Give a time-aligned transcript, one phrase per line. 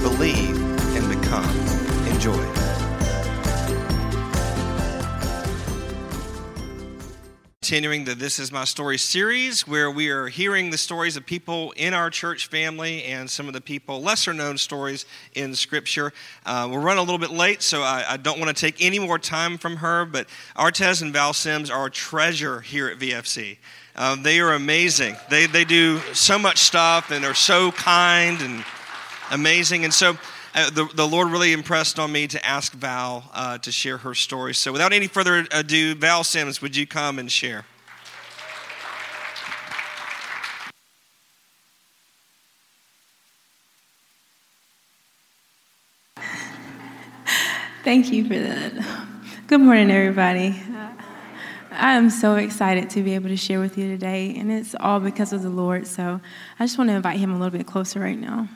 [0.00, 0.56] believe,
[0.96, 1.44] and become.
[2.08, 2.68] Enjoy.
[7.60, 11.72] Continuing the This Is My Story series, where we are hearing the stories of people
[11.72, 16.14] in our church family and some of the people, lesser known stories in Scripture.
[16.46, 18.98] Uh, we're running a little bit late, so I, I don't want to take any
[18.98, 23.58] more time from her, but Artez and Val Sims are a treasure here at VFC.
[23.96, 25.16] Um, they are amazing.
[25.28, 28.64] They, they do so much stuff and are so kind and
[29.30, 29.84] amazing.
[29.84, 30.16] And so
[30.54, 34.14] uh, the, the Lord really impressed on me to ask Val uh, to share her
[34.14, 34.54] story.
[34.54, 37.64] So without any further ado, Val Sims, would you come and share?
[47.84, 49.06] Thank you for that.
[49.46, 50.60] Good morning, everybody.
[51.70, 55.00] I am so excited to be able to share with you today, and it's all
[55.00, 55.86] because of the Lord.
[55.86, 56.20] So
[56.58, 58.48] I just want to invite Him a little bit closer right now.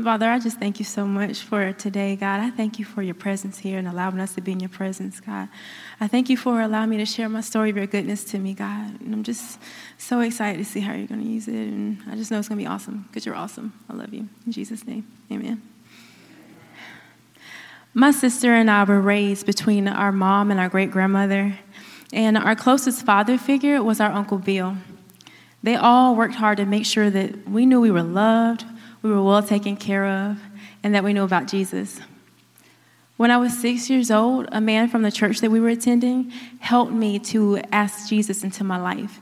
[0.00, 2.40] Father, I just thank you so much for today, God.
[2.40, 5.20] I thank you for your presence here and allowing us to be in your presence,
[5.20, 5.48] God.
[6.00, 8.54] I thank you for allowing me to share my story of your goodness to me,
[8.54, 9.00] God.
[9.00, 9.60] And I'm just
[9.98, 11.54] so excited to see how you're going to use it.
[11.54, 13.78] And I just know it's going to be awesome because you're awesome.
[13.90, 14.28] I love you.
[14.46, 15.60] In Jesus' name, amen.
[17.92, 21.58] My sister and I were raised between our mom and our great grandmother.
[22.14, 24.78] And our closest father figure was our Uncle Bill.
[25.62, 28.64] They all worked hard to make sure that we knew we were loved,
[29.02, 30.38] we were well taken care of,
[30.82, 32.00] and that we knew about Jesus.
[33.16, 36.30] When I was six years old, a man from the church that we were attending
[36.60, 39.20] helped me to ask Jesus into my life.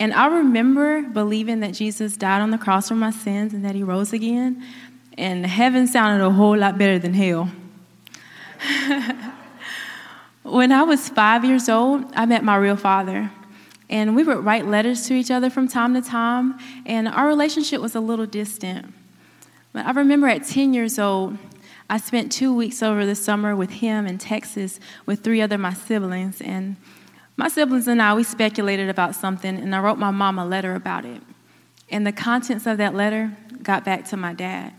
[0.00, 3.74] And I remember believing that Jesus died on the cross for my sins and that
[3.74, 4.62] he rose again.
[5.16, 7.50] And heaven sounded a whole lot better than hell.
[10.42, 13.30] when I was five years old, I met my real father.
[13.88, 17.80] And we would write letters to each other from time to time, and our relationship
[17.80, 18.92] was a little distant.
[19.74, 21.36] I remember at 10 years old,
[21.90, 25.74] I spent two weeks over the summer with him in Texas with three other my
[25.74, 26.40] siblings.
[26.40, 26.76] And
[27.36, 30.74] my siblings and I, we speculated about something, and I wrote my mom a letter
[30.74, 31.20] about it.
[31.90, 34.72] And the contents of that letter got back to my dad.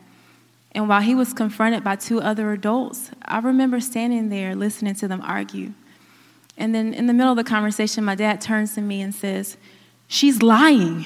[0.72, 5.08] And while he was confronted by two other adults, I remember standing there listening to
[5.08, 5.74] them argue.
[6.58, 9.58] And then in the middle of the conversation, my dad turns to me and says,
[10.08, 11.06] She's lying.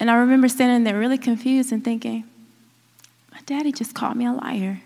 [0.00, 2.24] And I remember standing there really confused and thinking,
[3.30, 4.80] My daddy just called me a liar.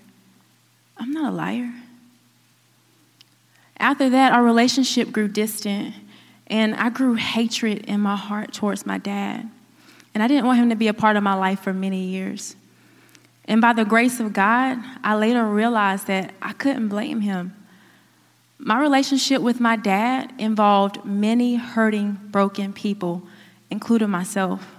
[0.96, 1.72] I'm not a liar.
[3.78, 5.94] After that, our relationship grew distant,
[6.48, 9.48] and I grew hatred in my heart towards my dad.
[10.14, 12.56] And I didn't want him to be a part of my life for many years.
[13.46, 17.54] And by the grace of God, I later realized that I couldn't blame him.
[18.58, 23.22] My relationship with my dad involved many hurting, broken people,
[23.70, 24.73] including myself.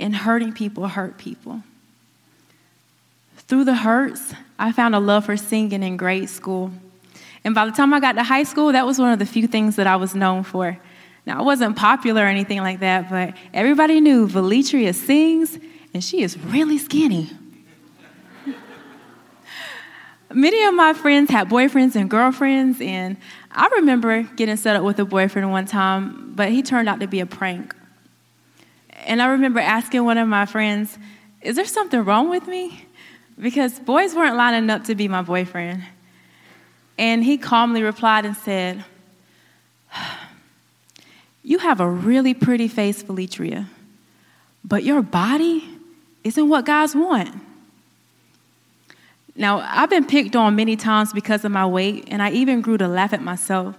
[0.00, 1.62] And hurting people hurt people.
[3.36, 6.70] Through the hurts, I found a love for singing in grade school.
[7.44, 9.46] And by the time I got to high school, that was one of the few
[9.46, 10.78] things that I was known for.
[11.24, 15.58] Now, I wasn't popular or anything like that, but everybody knew Velitria sings,
[15.92, 17.30] and she is really skinny.
[20.32, 23.16] Many of my friends had boyfriends and girlfriends, and
[23.50, 27.06] I remember getting set up with a boyfriend one time, but he turned out to
[27.06, 27.74] be a prank.
[29.08, 30.96] And I remember asking one of my friends,
[31.42, 32.84] Is there something wrong with me?
[33.40, 35.82] Because boys weren't lining up to be my boyfriend.
[36.96, 38.84] And he calmly replied and said,
[41.48, 43.66] you have a really pretty face, Velitria,
[44.62, 45.64] but your body
[46.22, 47.30] isn't what guys want.
[49.34, 52.76] Now, I've been picked on many times because of my weight, and I even grew
[52.76, 53.78] to laugh at myself.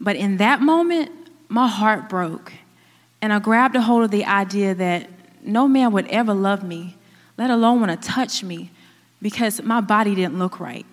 [0.00, 1.10] But in that moment,
[1.48, 2.54] my heart broke,
[3.20, 5.08] and I grabbed a hold of the idea that
[5.42, 6.96] no man would ever love me,
[7.36, 8.70] let alone want to touch me,
[9.20, 10.86] because my body didn't look right.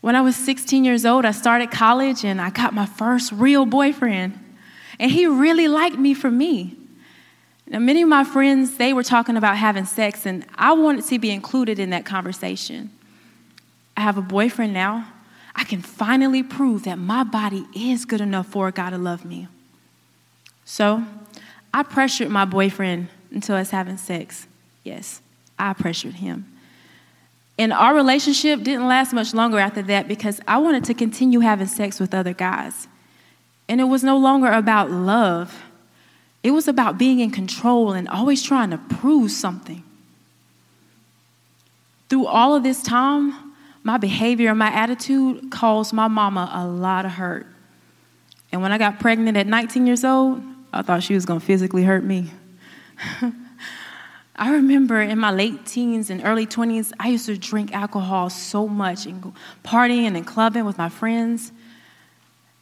[0.00, 3.66] When I was 16 years old, I started college and I got my first real
[3.66, 4.38] boyfriend.
[4.98, 6.76] And he really liked me for me.
[7.66, 11.18] Now, many of my friends, they were talking about having sex, and I wanted to
[11.18, 12.90] be included in that conversation.
[13.96, 15.06] I have a boyfriend now.
[15.54, 19.24] I can finally prove that my body is good enough for a God to love
[19.24, 19.48] me.
[20.70, 21.02] So,
[21.72, 24.46] I pressured my boyfriend until us having sex.
[24.84, 25.22] Yes,
[25.58, 26.44] I pressured him.
[27.58, 31.68] And our relationship didn't last much longer after that because I wanted to continue having
[31.68, 32.86] sex with other guys.
[33.66, 35.62] And it was no longer about love,
[36.42, 39.82] it was about being in control and always trying to prove something.
[42.10, 47.06] Through all of this time, my behavior and my attitude caused my mama a lot
[47.06, 47.46] of hurt.
[48.52, 50.42] And when I got pregnant at 19 years old,
[50.72, 52.30] I thought she was going to physically hurt me.
[54.36, 58.68] I remember in my late teens and early 20s, I used to drink alcohol so
[58.68, 59.34] much and go
[59.64, 61.50] partying and clubbing with my friends.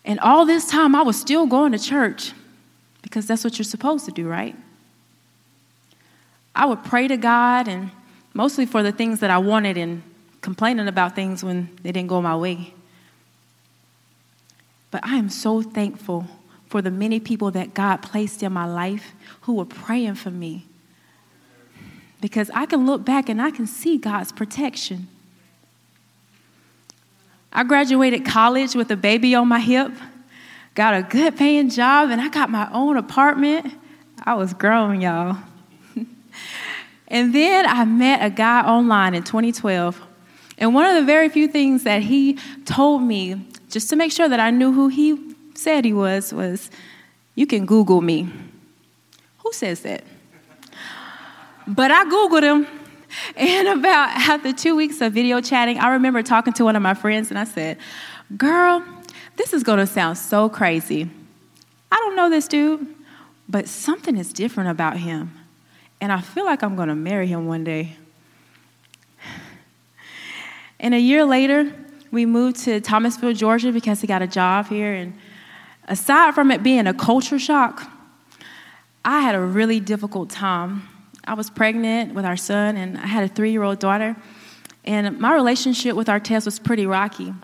[0.04, 2.32] And all this time, I was still going to church
[3.02, 4.56] because that's what you're supposed to do, right?
[6.54, 7.90] I would pray to God and
[8.32, 10.02] mostly for the things that I wanted and
[10.40, 12.72] complaining about things when they didn't go my way.
[14.90, 16.26] But I am so thankful
[16.66, 20.66] for the many people that God placed in my life who were praying for me
[22.20, 25.08] because I can look back and I can see God's protection.
[27.52, 29.92] I graduated college with a baby on my hip,
[30.74, 33.72] got a good paying job, and I got my own apartment.
[34.24, 35.36] I was grown, y'all.
[37.08, 40.02] and then I met a guy online in 2012.
[40.58, 44.28] And one of the very few things that he told me, just to make sure
[44.28, 45.25] that I knew who he
[45.58, 46.70] said he was, was,
[47.34, 48.28] You can Google me.
[49.38, 50.04] Who says that?
[51.66, 52.66] But I Googled him.
[53.36, 56.94] And about after two weeks of video chatting, I remember talking to one of my
[56.94, 57.78] friends and I said,
[58.36, 58.84] Girl,
[59.36, 61.08] this is to sound so crazy.
[61.90, 62.86] I don't know this dude,
[63.48, 65.32] but something is different about him.
[66.00, 67.96] And I feel like I'm to marry him one day.
[70.78, 71.72] And a year later,
[72.10, 74.92] we moved to Thomasville, Georgia because he got a job here.
[74.92, 75.18] And
[75.86, 77.90] aside from it being a culture shock,
[79.04, 80.88] I had a really difficult time
[81.26, 84.16] I was pregnant with our son, and I had a three year old daughter.
[84.84, 87.34] And my relationship with Artez was pretty rocky.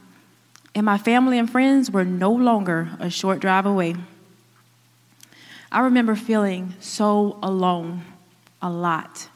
[0.75, 3.97] And my family and friends were no longer a short drive away.
[5.73, 8.03] I remember feeling so alone
[8.61, 9.29] a lot.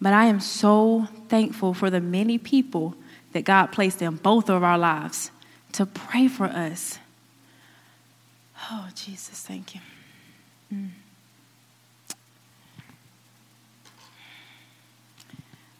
[0.00, 2.94] But I am so thankful for the many people
[3.32, 5.30] that God placed in both of our lives
[5.72, 6.98] to pray for us.
[8.68, 9.80] Oh, Jesus, thank you.
[10.72, 10.90] Mm.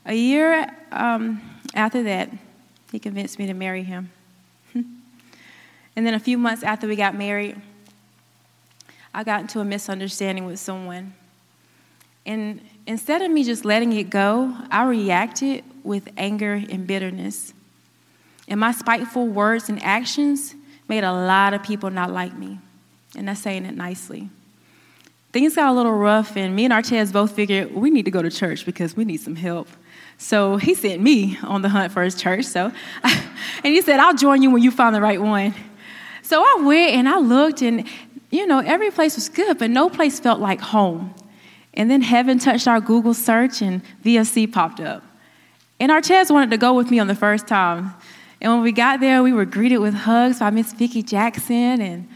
[0.07, 1.41] A year um,
[1.75, 2.31] after that,
[2.91, 4.11] he convinced me to marry him.
[4.75, 4.87] and
[5.95, 7.61] then a few months after we got married,
[9.15, 11.15] I got into a misunderstanding with someone.
[12.25, 17.53] And instead of me just letting it go, I reacted with anger and bitterness.
[18.49, 20.55] And my spiteful words and actions
[20.89, 22.59] made a lot of people not like me.
[23.17, 24.31] And that's saying it nicely.
[25.33, 28.21] Things got a little rough, and me and Artez both figured we need to go
[28.21, 29.69] to church because we need some help.
[30.19, 32.45] So he sent me on the hunt for his church.
[32.45, 32.73] So,
[33.05, 33.23] and
[33.63, 35.55] he said, I'll join you when you find the right one.
[36.23, 37.87] So I went and I looked, and
[38.31, 41.15] you know, every place was good, but no place felt like home.
[41.75, 45.03] And then heaven touched our Google search, and VFC popped up.
[45.79, 47.95] And Artez wanted to go with me on the first time.
[48.41, 52.09] And when we got there, we were greeted with hugs by Miss Vicki Jackson, and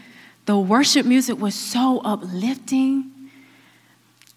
[0.45, 3.11] the worship music was so uplifting.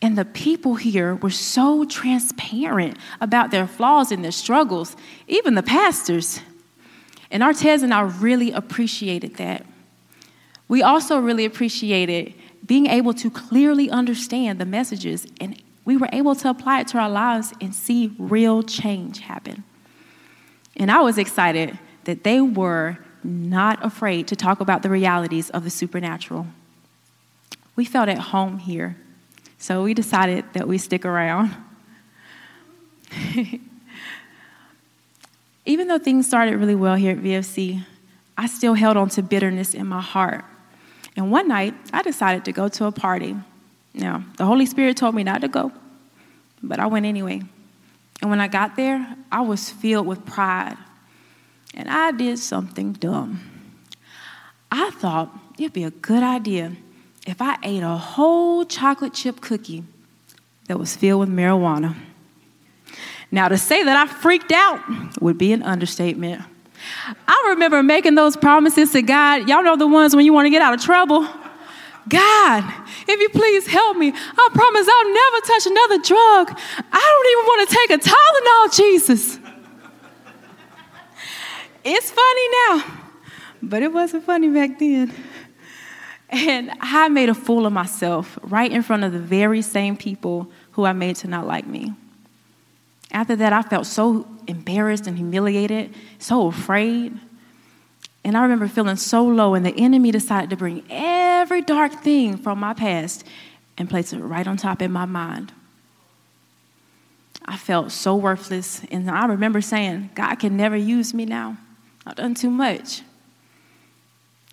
[0.00, 4.96] And the people here were so transparent about their flaws and their struggles,
[5.26, 6.40] even the pastors.
[7.32, 9.66] And Artez and I really appreciated that.
[10.68, 12.34] We also really appreciated
[12.64, 16.98] being able to clearly understand the messages, and we were able to apply it to
[16.98, 19.64] our lives and see real change happen.
[20.76, 22.98] And I was excited that they were
[23.28, 26.46] not afraid to talk about the realities of the supernatural.
[27.76, 28.96] We felt at home here
[29.58, 31.54] so we decided that we stick around.
[35.66, 37.84] Even though things started really well here at VFC,
[38.36, 40.44] I still held on to bitterness in my heart.
[41.16, 43.34] And one night, I decided to go to a party.
[43.92, 45.72] Now, the Holy Spirit told me not to go,
[46.62, 47.42] but I went anyway.
[48.22, 50.76] And when I got there, I was filled with pride.
[51.74, 53.40] And I did something dumb.
[54.70, 56.72] I thought it'd be a good idea
[57.26, 59.84] if I ate a whole chocolate chip cookie
[60.66, 61.94] that was filled with marijuana.
[63.30, 64.80] Now, to say that I freaked out
[65.20, 66.42] would be an understatement.
[67.26, 69.48] I remember making those promises to God.
[69.48, 71.28] Y'all know the ones when you want to get out of trouble.
[72.08, 72.64] God,
[73.06, 76.58] if you please help me, I promise I'll never touch another drug.
[76.90, 79.37] I don't even want to take a Tylenol, Jesus.
[81.84, 82.84] It's funny now,
[83.62, 85.12] but it wasn't funny back then.
[86.30, 90.50] And I made a fool of myself right in front of the very same people
[90.72, 91.94] who I made to not like me.
[93.10, 97.18] After that, I felt so embarrassed and humiliated, so afraid.
[98.24, 102.36] And I remember feeling so low, and the enemy decided to bring every dark thing
[102.36, 103.24] from my past
[103.78, 105.52] and place it right on top in my mind.
[107.46, 111.56] I felt so worthless, and I remember saying, God can never use me now.
[112.08, 113.02] I've done too much.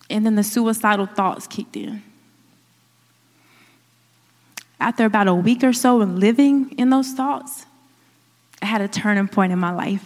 [0.09, 2.03] And then the suicidal thoughts kicked in.
[4.77, 7.65] After about a week or so of living in those thoughts,
[8.62, 10.05] I had a turning point in my life.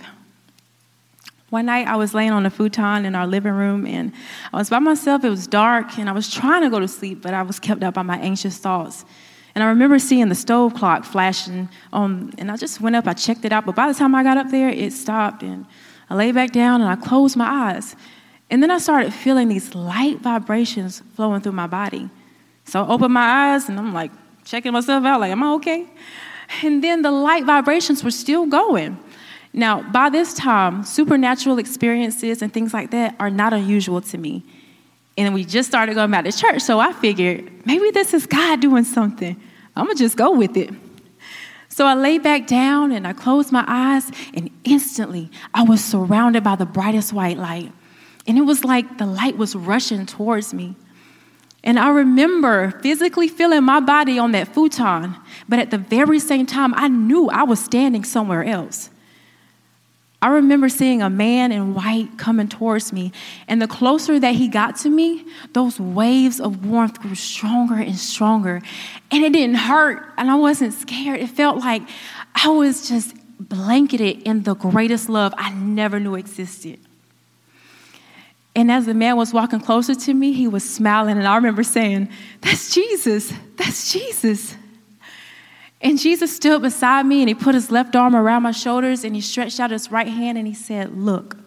[1.50, 4.14] One night I was laying on a futon in our living room and
[4.54, 5.24] I was by myself.
[5.24, 7.82] It was dark and I was trying to go to sleep, but I was kept
[7.82, 9.06] up by my anxious thoughts.
[9.56, 13.14] And I remember seeing the stove clock flashing on, and I just went up, I
[13.14, 15.66] checked it out, but by the time I got up there, it stopped and
[16.10, 17.96] I lay back down and I closed my eyes.
[18.50, 22.10] And then I started feeling these light vibrations flowing through my body.
[22.66, 24.12] So I opened my eyes and I'm like
[24.44, 25.86] checking myself out, like, am I okay?
[26.64, 28.98] And then the light vibrations were still going.
[29.54, 34.44] Now, by this time, supernatural experiences and things like that are not unusual to me.
[35.18, 38.62] And we just started going back to church, so I figured maybe this is God
[38.62, 39.40] doing something.
[39.76, 40.70] I'm gonna just go with it.
[41.80, 46.44] So I lay back down and I closed my eyes, and instantly I was surrounded
[46.44, 47.72] by the brightest white light.
[48.28, 50.76] And it was like the light was rushing towards me.
[51.64, 55.16] And I remember physically feeling my body on that futon,
[55.48, 58.90] but at the very same time, I knew I was standing somewhere else.
[60.22, 63.14] I remember seeing a man in white coming towards me,
[63.48, 67.96] and the closer that he got to me, those waves of warmth grew stronger and
[67.98, 68.62] stronger.
[69.12, 71.22] And it didn't hurt, and I wasn't scared.
[71.22, 71.84] It felt like
[72.36, 76.80] I was just blanketed in the greatest love I never knew existed.
[78.56, 81.64] And as the man was walking closer to me, he was smiling, and I remember
[81.64, 82.10] saying,
[82.42, 84.56] That's Jesus, that's Jesus.
[85.82, 89.16] And Jesus stood beside me and he put his left arm around my shoulders and
[89.16, 91.38] he stretched out his right hand and he said, Look.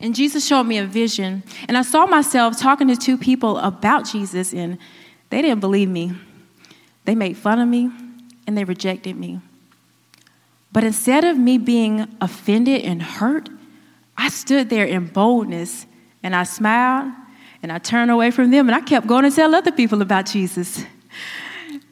[0.00, 1.42] And Jesus showed me a vision.
[1.68, 4.78] And I saw myself talking to two people about Jesus and
[5.30, 6.12] they didn't believe me.
[7.04, 7.90] They made fun of me
[8.46, 9.40] and they rejected me.
[10.70, 13.48] But instead of me being offended and hurt,
[14.16, 15.86] I stood there in boldness
[16.22, 17.12] and I smiled
[17.62, 20.26] and I turned away from them and I kept going to tell other people about
[20.26, 20.84] Jesus.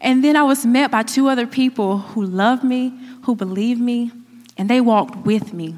[0.05, 2.93] And then I was met by two other people who loved me,
[3.23, 4.13] who believed me,
[4.59, 5.77] and they walked with me.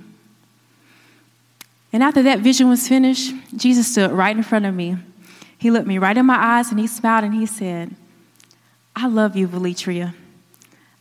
[1.92, 4.96] And after that vision was finished, Jesus stood right in front of me.
[5.56, 7.94] He looked me right in my eyes and he smiled and he said,
[8.96, 10.12] I love you, Velitria.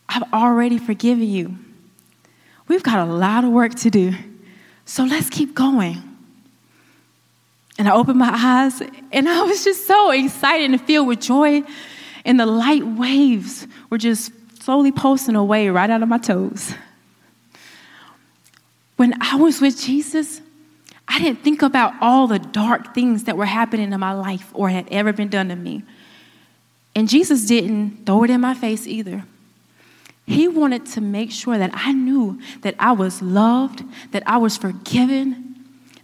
[0.08, 1.58] I've already forgiven you.
[2.68, 4.14] We've got a lot of work to do,
[4.84, 6.00] so let's keep going.
[7.76, 8.80] And I opened my eyes
[9.10, 11.64] and I was just so excited and filled with joy
[12.26, 16.74] and the light waves were just slowly pulsing away right out of my toes.
[18.96, 20.42] When I was with Jesus,
[21.06, 24.68] I didn't think about all the dark things that were happening in my life or
[24.68, 25.84] had ever been done to me.
[26.96, 29.24] And Jesus didn't throw it in my face either.
[30.26, 34.56] He wanted to make sure that I knew that I was loved, that I was
[34.56, 35.54] forgiven,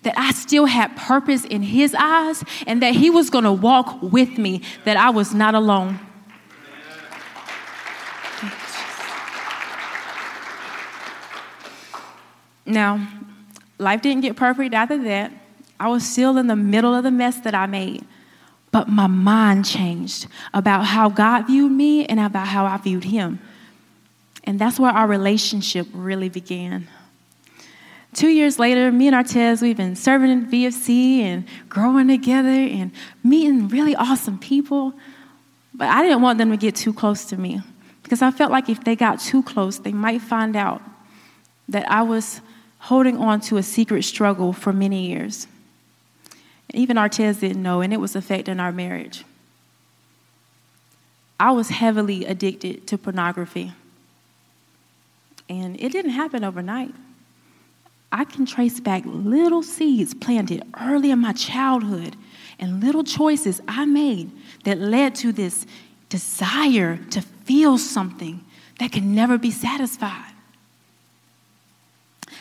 [0.03, 4.39] that I still had purpose in His eyes, and that He was to walk with
[4.39, 5.99] me, that I was not alone.
[12.65, 13.07] Now,
[13.79, 15.33] life didn't get perfect after that.
[15.81, 18.05] I was still in the middle of the mess that I made.
[18.71, 23.41] But my mind changed about how God viewed me and about how I viewed Him.
[24.45, 26.89] And that's where our relationship really began.
[28.15, 32.91] Two years later, me and Artez, we've been serving in VFC and growing together and
[33.25, 34.95] meeting really awesome people.
[35.75, 37.61] But I didn't want them to get too close to me
[38.03, 40.83] because I felt like if they got too close, they might find out
[41.69, 42.41] that I was
[42.83, 45.47] holding on to a secret struggle for many years.
[46.75, 49.25] Even Artez didn't know, and it was affecting our marriage.
[51.39, 53.73] I was heavily addicted to pornography,
[55.49, 56.95] and it didn't happen overnight.
[58.11, 62.17] I can trace back little seeds planted early in my childhood
[62.59, 64.31] and little choices I made
[64.65, 65.67] that led to this
[66.09, 68.45] desire to feel something
[68.81, 70.33] that could never be satisfied.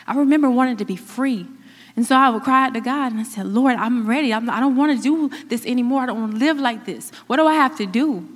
[0.08, 1.48] I remember wanting to be free.
[1.96, 4.34] And so I would cry out to God and I said, Lord, I'm ready.
[4.34, 6.03] I'm, I do not want to do this anymore.
[6.03, 7.12] I don't want to live like this.
[7.27, 8.27] What do I have to do?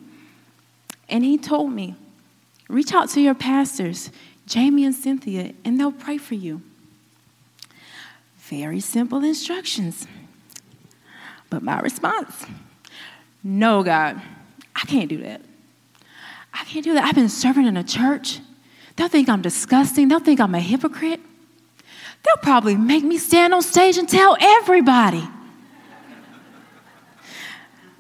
[1.08, 1.96] And He told me,
[2.68, 4.12] reach out to your pastors,
[4.46, 6.62] Jamie and Cynthia, and they'll pray for you.
[8.38, 10.06] Very simple instructions.
[11.50, 12.46] But my response,
[13.44, 14.22] No, God,
[14.76, 15.42] I can't do that.
[16.54, 17.04] I can't do that.
[17.04, 18.40] I've been serving in a church.
[18.96, 20.08] They'll think I'm disgusting.
[20.08, 21.20] They'll think I'm a hypocrite.
[22.26, 25.24] They'll probably make me stand on stage and tell everybody.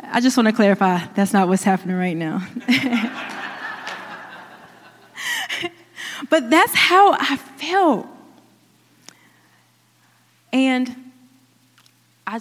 [0.02, 2.46] I just want to clarify that's not what's happening right now.
[6.30, 8.08] but that's how I felt.
[10.52, 11.12] And
[12.26, 12.40] I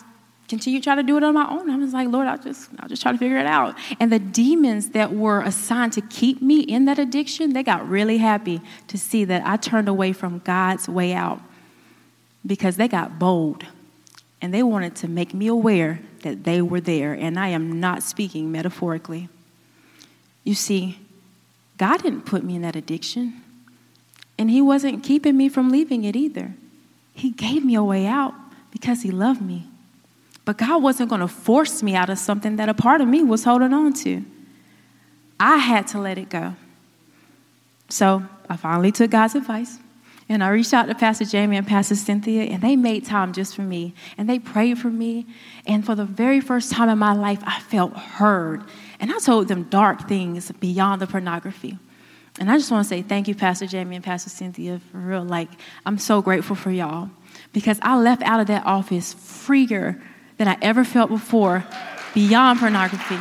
[0.49, 1.69] continued trying to do it on my own.
[1.69, 3.77] I was like, Lord, I'll just, I'll just try to figure it out.
[3.99, 8.19] And the demons that were assigned to keep me in that addiction, they got really
[8.19, 11.41] happy to see that I turned away from God's way out
[12.47, 13.65] because they got bold
[14.41, 17.15] and they wanted to make me aware that they were there.
[17.15, 19.29] And I am not speaking metaphorically.
[20.43, 20.99] You see,
[21.79, 23.43] God didn't put me in that addiction,
[24.39, 26.55] and He wasn't keeping me from leaving it either.
[27.15, 28.35] He gave me a way out
[28.71, 29.67] because He loved me.
[30.45, 33.23] But God wasn't going to force me out of something that a part of me
[33.23, 34.23] was holding on to.
[35.41, 36.55] I had to let it go.
[37.89, 39.79] So I finally took God's advice.
[40.29, 43.55] And I reached out to Pastor Jamie and Pastor Cynthia, and they made time just
[43.55, 43.95] for me.
[44.17, 45.27] And they prayed for me.
[45.67, 48.65] And for the very first time in my life, I felt heard.
[49.01, 51.79] And I told them dark things beyond the pornography.
[52.41, 55.25] And I just want to say thank you, Pastor Jamie and Pastor Cynthia, for real.
[55.25, 55.51] Like,
[55.87, 57.11] I'm so grateful for y'all
[57.53, 60.03] because I left out of that office freer
[60.39, 61.65] than I ever felt before
[62.15, 63.19] beyond pornography.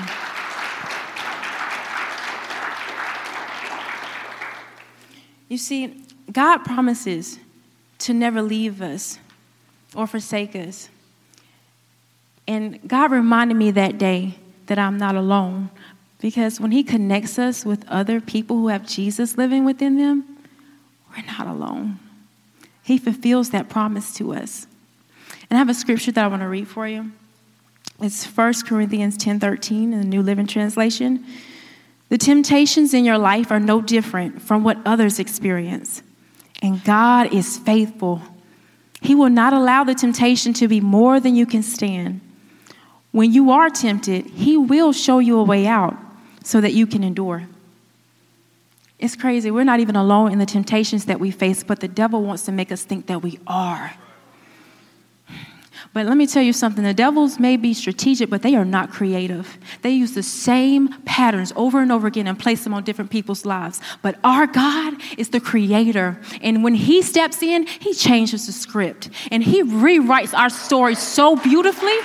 [5.49, 7.39] You see, God promises
[7.99, 9.19] to never leave us
[9.95, 10.89] or forsake us.
[12.47, 14.35] And God reminded me that day
[14.65, 15.69] that I'm not alone
[16.19, 20.25] because when He connects us with other people who have Jesus living within them,
[21.15, 21.99] we're not alone.
[22.81, 24.67] He fulfills that promise to us.
[25.49, 27.11] And I have a scripture that I want to read for you.
[28.01, 31.23] It's 1 Corinthians 10:13 in the New Living Translation.
[32.09, 36.01] The temptations in your life are no different from what others experience.
[36.63, 38.21] And God is faithful.
[39.01, 42.21] He will not allow the temptation to be more than you can stand.
[43.11, 45.95] When you are tempted, He will show you a way out
[46.43, 47.47] so that you can endure.
[48.97, 49.51] It's crazy.
[49.51, 52.53] We're not even alone in the temptations that we face, but the devil wants to
[52.53, 53.93] make us think that we are.
[55.91, 58.91] But let me tell you something the devils may be strategic, but they are not
[58.91, 59.57] creative.
[59.81, 63.45] They use the same patterns over and over again and place them on different people's
[63.45, 63.81] lives.
[64.01, 66.19] But our God is the creator.
[66.41, 71.35] And when He steps in, He changes the script and He rewrites our story so
[71.35, 71.97] beautifully.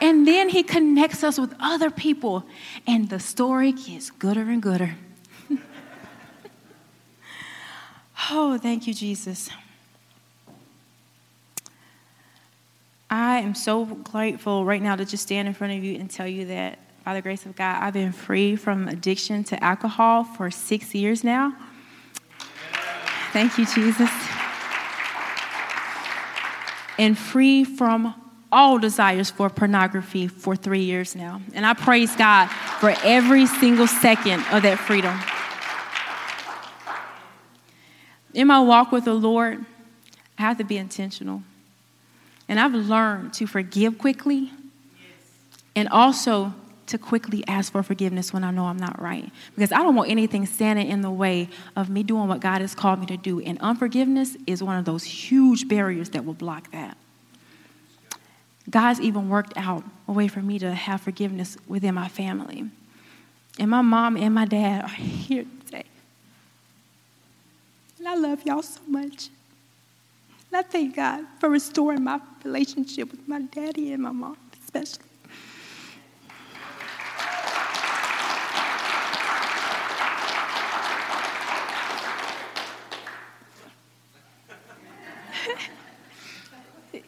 [0.00, 2.44] And then He connects us with other people,
[2.88, 4.96] and the story gets gooder and gooder.
[8.30, 9.48] oh, thank you, Jesus.
[13.12, 16.26] I am so grateful right now to just stand in front of you and tell
[16.26, 20.50] you that by the grace of God, I've been free from addiction to alcohol for
[20.50, 21.54] six years now.
[23.34, 24.08] Thank you, Jesus.
[26.98, 28.14] And free from
[28.50, 31.42] all desires for pornography for three years now.
[31.52, 32.46] And I praise God
[32.80, 35.20] for every single second of that freedom.
[38.32, 39.66] In my walk with the Lord,
[40.38, 41.42] I have to be intentional.
[42.48, 44.50] And I've learned to forgive quickly
[45.74, 46.54] and also
[46.86, 49.30] to quickly ask for forgiveness when I know I'm not right.
[49.54, 52.74] Because I don't want anything standing in the way of me doing what God has
[52.74, 53.40] called me to do.
[53.40, 56.96] And unforgiveness is one of those huge barriers that will block that.
[58.68, 62.64] God's even worked out a way for me to have forgiveness within my family.
[63.58, 65.84] And my mom and my dad are here today.
[67.98, 69.30] And I love y'all so much.
[70.52, 75.06] And I thank God for restoring my relationship with my daddy and my mom, especially.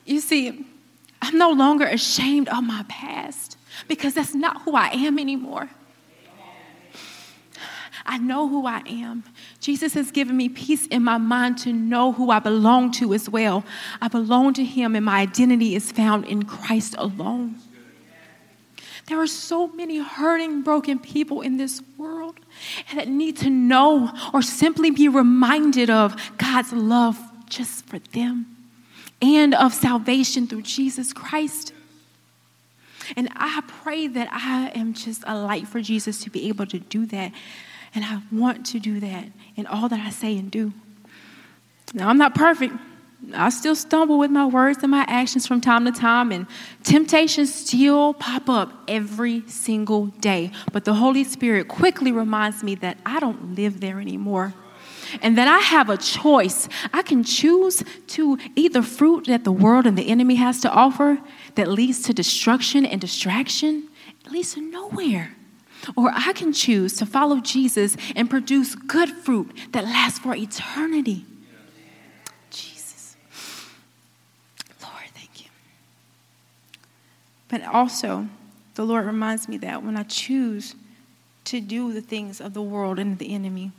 [0.06, 0.64] you see,
[1.20, 5.68] I'm no longer ashamed of my past because that's not who I am anymore.
[8.06, 9.24] I know who I am.
[9.60, 13.28] Jesus has given me peace in my mind to know who I belong to as
[13.28, 13.64] well.
[14.00, 17.56] I belong to Him, and my identity is found in Christ alone.
[19.06, 22.40] There are so many hurting, broken people in this world
[22.94, 28.46] that need to know or simply be reminded of God's love just for them
[29.20, 31.72] and of salvation through Jesus Christ.
[33.16, 36.78] And I pray that I am just a light for Jesus to be able to
[36.78, 37.32] do that
[37.94, 39.26] and I want to do that
[39.56, 40.72] in all that I say and do.
[41.92, 42.74] Now, I'm not perfect.
[43.32, 46.46] I still stumble with my words and my actions from time to time, and
[46.82, 50.50] temptations still pop up every single day.
[50.72, 54.54] But the Holy Spirit quickly reminds me that I don't live there anymore
[55.22, 56.68] and that I have a choice.
[56.92, 60.70] I can choose to eat the fruit that the world and the enemy has to
[60.70, 61.18] offer
[61.54, 63.88] that leads to destruction and distraction,
[64.24, 65.36] it leads to nowhere.
[65.96, 71.24] Or I can choose to follow Jesus and produce good fruit that lasts for eternity.
[72.50, 73.16] Jesus.
[74.82, 75.50] Lord, thank you.
[77.48, 78.28] But also,
[78.74, 80.74] the Lord reminds me that when I choose
[81.44, 83.72] to do the things of the world and the enemy,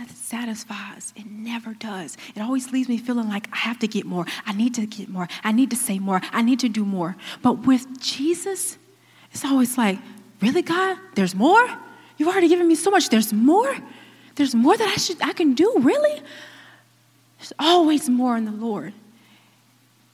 [0.00, 1.12] that satisfies.
[1.14, 2.16] It never does.
[2.34, 4.24] It always leaves me feeling like I have to get more.
[4.46, 5.28] I need to get more.
[5.44, 6.20] I need to say more.
[6.32, 7.16] I need to do more.
[7.42, 8.78] But with Jesus,
[9.32, 9.98] it's always like,
[10.40, 10.98] really, God?
[11.14, 11.66] There's more?
[12.16, 13.08] You've already given me so much.
[13.08, 13.74] There's more?
[14.34, 16.22] There's more that I should I can do, really?
[17.38, 18.92] There's always more in the Lord.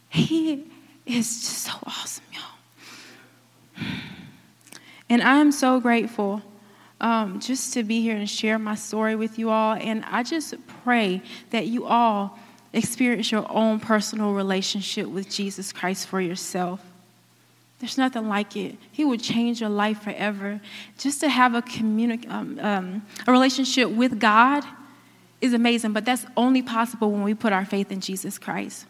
[0.08, 0.64] He
[1.04, 3.86] is just so awesome, y'all.
[5.08, 6.42] And I am so grateful
[7.00, 9.74] um, just to be here and share my story with you all.
[9.74, 12.38] And I just pray that you all
[12.72, 16.80] experience your own personal relationship with Jesus Christ for yourself.
[17.78, 18.76] There's nothing like it.
[18.90, 20.60] He will change your life forever.
[20.96, 24.64] Just to have a communi- um, um, a relationship with God
[25.40, 28.86] is amazing, but that's only possible when we put our faith in Jesus Christ.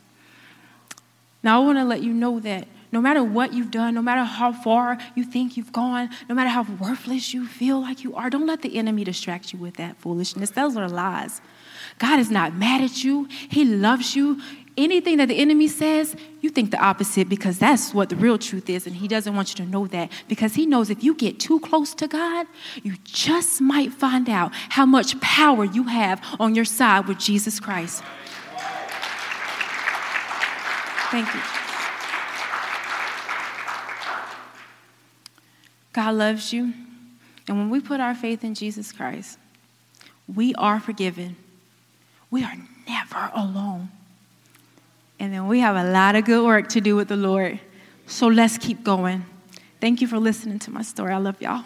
[1.42, 4.24] Now, I want to let you know that no matter what you've done, no matter
[4.24, 8.30] how far you think you've gone, no matter how worthless you feel like you are,
[8.30, 10.50] don't let the enemy distract you with that foolishness.
[10.50, 11.40] Those are lies.
[11.98, 14.40] God is not mad at you, He loves you.
[14.76, 18.68] Anything that the enemy says, you think the opposite because that's what the real truth
[18.68, 21.40] is, and He doesn't want you to know that because He knows if you get
[21.40, 22.46] too close to God,
[22.82, 27.58] you just might find out how much power you have on your side with Jesus
[27.58, 28.02] Christ.
[31.10, 31.40] Thank you.
[35.94, 36.74] God loves you.
[37.48, 39.38] And when we put our faith in Jesus Christ,
[40.32, 41.36] we are forgiven.
[42.30, 43.88] We are never alone.
[45.18, 47.58] And then we have a lot of good work to do with the Lord.
[48.06, 49.24] So let's keep going.
[49.80, 51.12] Thank you for listening to my story.
[51.12, 51.64] I love y'all.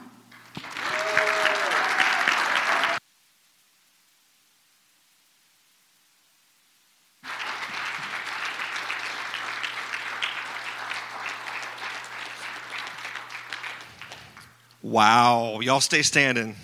[14.83, 15.61] Wow.
[15.61, 16.57] Y'all stay standing.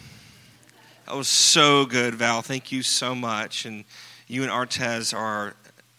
[1.07, 2.43] That was so good, Val.
[2.43, 3.65] Thank you so much.
[3.67, 3.85] And
[4.27, 5.55] you and Artez are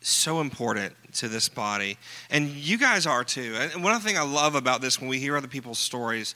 [0.08, 1.98] so important to this body.
[2.30, 3.56] And you guys are too.
[3.56, 6.36] And one thing I love about this when we hear other people's stories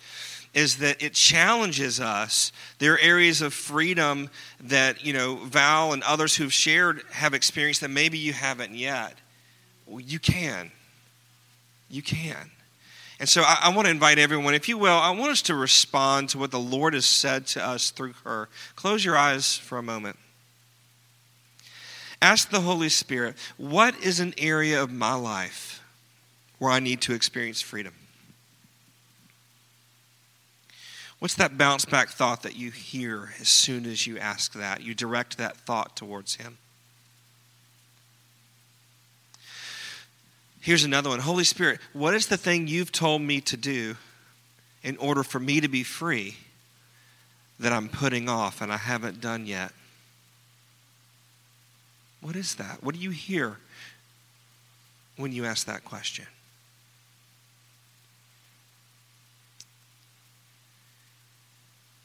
[0.53, 2.51] is that it challenges us.
[2.79, 4.29] There are areas of freedom
[4.59, 9.15] that, you know, Val and others who've shared have experienced that maybe you haven't yet.
[9.85, 10.71] Well, you can.
[11.89, 12.51] You can.
[13.19, 15.55] And so I, I, want to invite everyone, if you will, I want us to
[15.55, 18.49] respond to what the Lord has said to us through her.
[18.75, 20.17] Close your eyes for a moment.
[22.21, 25.83] Ask the Holy Spirit, what is an area of my life
[26.59, 27.93] where I need to experience freedom?
[31.17, 34.81] What's that bounce back thought that you hear as soon as you ask that?
[34.81, 36.57] You direct that thought towards Him.
[40.59, 43.97] Here's another one Holy Spirit, what is the thing you've told me to do
[44.83, 46.37] in order for me to be free
[47.59, 49.71] that I'm putting off and I haven't done yet?
[52.21, 52.83] What is that?
[52.83, 53.57] What do you hear
[55.17, 56.25] when you ask that question?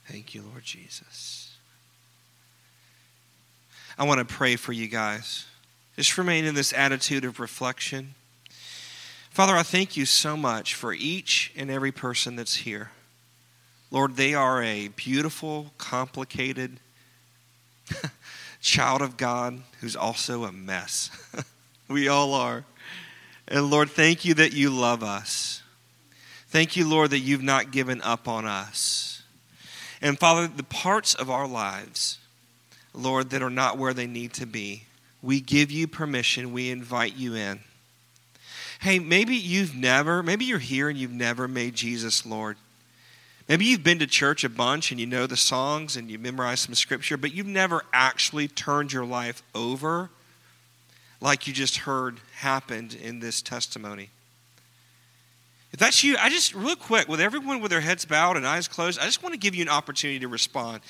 [0.06, 1.54] Thank you, Lord Jesus.
[3.98, 5.46] I want to pray for you guys.
[5.96, 8.14] Just remain in this attitude of reflection.
[9.30, 12.90] Father, I thank you so much for each and every person that's here.
[13.90, 16.78] Lord, they are a beautiful, complicated
[18.60, 21.10] child of God who's also a mess.
[21.88, 22.64] we all are.
[23.48, 25.62] And Lord, thank you that you love us.
[26.48, 29.22] Thank you, Lord, that you've not given up on us.
[30.00, 32.18] And Father, the parts of our lives,
[32.92, 34.84] Lord, that are not where they need to be,
[35.22, 37.60] we give you permission, we invite you in.
[38.80, 42.56] Hey, maybe you've never, maybe you're here and you've never made Jesus Lord.
[43.48, 46.60] Maybe you've been to church a bunch and you know the songs and you memorize
[46.60, 50.10] some scripture, but you've never actually turned your life over
[51.20, 54.10] like you just heard happened in this testimony.
[55.72, 58.66] If that's you, I just, real quick, with everyone with their heads bowed and eyes
[58.66, 60.80] closed, I just want to give you an opportunity to respond.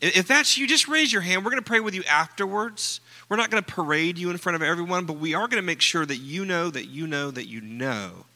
[0.00, 1.44] If that's you, just raise your hand.
[1.44, 3.00] We're going to pray with you afterwards.
[3.28, 5.66] We're not going to parade you in front of everyone, but we are going to
[5.66, 8.26] make sure that you know that you know that you know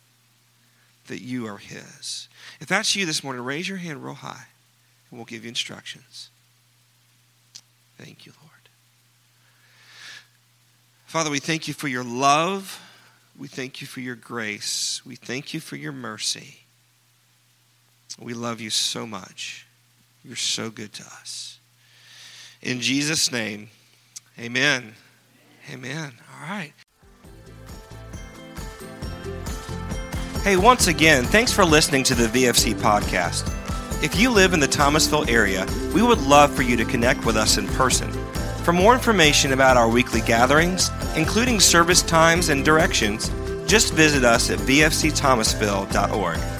[1.09, 2.29] that you are His.
[2.61, 4.47] If that's you this morning, raise your hand real high,
[5.11, 6.31] and we'll give you instructions.
[7.99, 8.53] Thank you, Lord.
[11.07, 12.83] Father, we thank you for your love.
[13.39, 15.03] We thank you for your grace.
[15.05, 16.61] We thank you for your mercy.
[18.19, 19.67] We love you so much.
[20.25, 21.59] You're so good to us.
[22.63, 23.69] In Jesus' name,
[24.39, 24.95] amen.
[25.71, 26.13] Amen.
[26.35, 26.73] All right.
[30.47, 33.53] Hey, once again, thanks for listening to the VFC podcast.
[34.01, 37.37] If you live in the Thomasville area, we would love for you to connect with
[37.37, 38.13] us in person.
[38.63, 43.29] For more information about our weekly gatherings, including service times and directions,
[43.67, 46.56] just visit us at vfcthomasville.org.